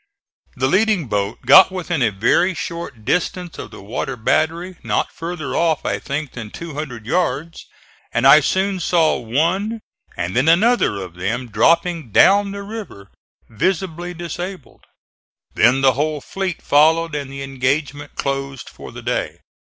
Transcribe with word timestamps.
The 0.55 0.65
leading 0.67 1.05
boat 1.05 1.41
got 1.45 1.71
within 1.71 2.01
a 2.01 2.09
very 2.09 2.55
short 2.55 3.05
distance 3.05 3.59
of 3.59 3.69
the 3.69 3.83
water 3.83 4.15
battery, 4.15 4.77
not 4.81 5.11
further 5.11 5.55
off 5.55 5.85
I 5.85 5.99
think 5.99 6.31
than 6.31 6.49
two 6.49 6.73
hundred 6.73 7.05
yards, 7.05 7.67
and 8.11 8.25
I 8.25 8.39
soon 8.39 8.79
saw 8.79 9.19
one 9.19 9.79
and 10.17 10.35
then 10.35 10.49
another 10.49 10.99
of 10.99 11.13
them 11.13 11.51
dropping 11.51 12.09
down 12.09 12.49
the 12.49 12.63
river, 12.63 13.11
visibly 13.47 14.15
disabled. 14.15 14.85
Then 15.53 15.81
the 15.81 15.93
whole 15.93 16.19
fleet 16.19 16.63
followed 16.63 17.13
and 17.13 17.31
the 17.31 17.43
engagement 17.43 18.15
closed 18.15 18.69
for 18.69 18.91
the 18.91 19.03
day. 19.03 19.37